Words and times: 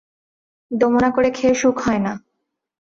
দোমনা 0.71 1.09
করে 1.15 1.29
খেয়ে 1.29 1.55
সুখ 1.55 1.75
হয় 1.85 1.99
না। 1.99 2.13